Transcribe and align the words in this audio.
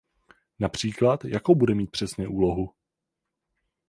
Například, 0.59 1.25
jakou 1.25 1.55
bude 1.55 1.75
mít 1.75 1.91
přesně 1.91 2.27
úlohu? 2.27 2.69